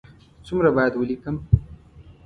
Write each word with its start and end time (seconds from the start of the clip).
څومره 0.45 0.69
باید 0.77 0.93
ولیکم؟ 0.95 1.35